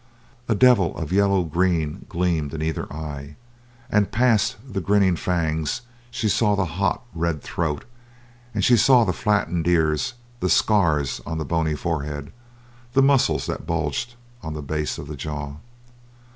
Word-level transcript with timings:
A 0.49 0.55
devil 0.55 0.97
of 0.97 1.11
yellow 1.11 1.43
green 1.43 2.07
gleamed 2.09 2.55
in 2.55 2.63
either 2.63 2.91
eye, 2.91 3.35
and 3.87 4.11
past 4.11 4.55
the 4.67 4.81
grinning 4.81 5.15
fangs 5.15 5.81
she 6.09 6.27
saw 6.27 6.55
the 6.55 6.65
hot, 6.65 7.03
red 7.13 7.43
throat, 7.43 7.85
and 8.51 8.65
she 8.65 8.75
saw 8.77 9.03
the 9.03 9.13
flattened 9.13 9.67
ears, 9.67 10.15
the 10.39 10.49
scars 10.49 11.21
on 11.23 11.37
the 11.37 11.45
bony 11.45 11.75
forehead, 11.75 12.33
the 12.93 13.03
muscles 13.03 13.45
that 13.45 13.67
bulged 13.67 14.15
on 14.41 14.53
the 14.55 14.63
base 14.63 14.97
of 14.97 15.07
the 15.07 15.15
jaw. 15.15 15.57